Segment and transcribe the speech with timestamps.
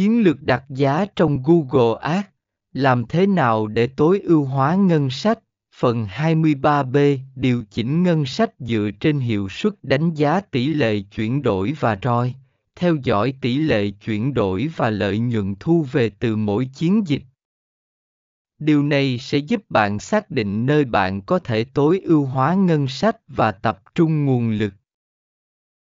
[0.00, 2.26] Chiến lược đặt giá trong Google Ads,
[2.72, 5.38] làm thế nào để tối ưu hóa ngân sách?
[5.76, 11.42] Phần 23B điều chỉnh ngân sách dựa trên hiệu suất đánh giá tỷ lệ chuyển
[11.42, 12.34] đổi và ROI,
[12.76, 17.22] theo dõi tỷ lệ chuyển đổi và lợi nhuận thu về từ mỗi chiến dịch.
[18.58, 22.88] Điều này sẽ giúp bạn xác định nơi bạn có thể tối ưu hóa ngân
[22.88, 24.74] sách và tập trung nguồn lực.